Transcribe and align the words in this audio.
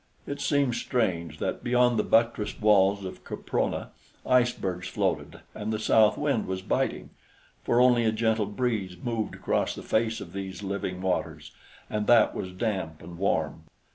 It 0.25 0.41
seemed 0.41 0.73
strange 0.73 1.37
that 1.37 1.63
beyond 1.63 1.99
the 1.99 2.03
buttressed 2.03 2.59
walls 2.59 3.05
of 3.05 3.23
Caprona 3.23 3.91
icebergs 4.25 4.87
floated 4.87 5.41
and 5.53 5.71
the 5.71 5.77
south 5.77 6.17
wind 6.17 6.47
was 6.47 6.63
biting, 6.63 7.11
for 7.63 7.79
only 7.79 8.05
a 8.05 8.11
gentle 8.11 8.47
breeze 8.47 8.97
moved 8.97 9.35
across 9.35 9.75
the 9.75 9.83
face 9.83 10.19
of 10.19 10.33
these 10.33 10.63
living 10.63 11.03
waters, 11.03 11.51
and 11.87 12.07
that 12.07 12.33
was 12.33 12.51
damp 12.51 13.03
and 13.03 13.19
warm. 13.19 13.65